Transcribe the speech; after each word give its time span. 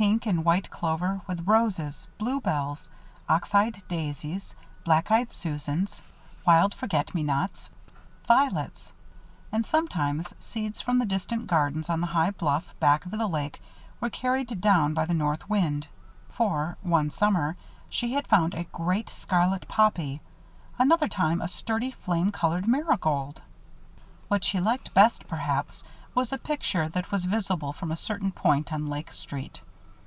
Pink 0.00 0.24
and 0.24 0.46
white 0.46 0.70
clover, 0.70 1.20
with 1.26 1.46
roses, 1.46 2.06
bluebells, 2.16 2.88
ox 3.28 3.54
eyed 3.54 3.82
daisies, 3.86 4.54
black 4.82 5.10
eyed 5.10 5.30
Susans, 5.30 6.00
wild 6.46 6.74
forgetmenots, 6.74 7.68
violets. 8.26 8.92
And 9.52 9.66
sometimes, 9.66 10.32
seeds 10.38 10.80
from 10.80 11.00
the 11.00 11.04
distant 11.04 11.48
gardens 11.48 11.90
on 11.90 12.00
the 12.00 12.06
high 12.06 12.30
bluff 12.30 12.72
back 12.80 13.04
of 13.04 13.10
the 13.10 13.26
lake 13.26 13.60
were 14.00 14.08
carried 14.08 14.58
down 14.62 14.94
by 14.94 15.04
the 15.04 15.12
north 15.12 15.50
wind; 15.50 15.86
for, 16.30 16.78
one 16.80 17.10
summer, 17.10 17.58
she 17.90 18.14
had 18.14 18.26
found 18.26 18.54
a 18.54 18.64
great, 18.72 19.10
scarlet 19.10 19.68
poppy; 19.68 20.22
another 20.78 21.08
time 21.08 21.42
a 21.42 21.46
sturdy 21.46 21.90
flame 21.90 22.32
colored 22.32 22.66
marigold. 22.66 23.42
What 24.28 24.44
she 24.44 24.60
liked 24.60 24.94
best, 24.94 25.28
perhaps, 25.28 25.84
was 26.14 26.32
a 26.32 26.38
picture 26.38 26.88
that 26.88 27.12
was 27.12 27.26
visible 27.26 27.74
from 27.74 27.92
a 27.92 27.96
certain 27.96 28.32
point 28.32 28.72
on 28.72 28.86
Lake 28.88 29.12
Street. 29.12 29.60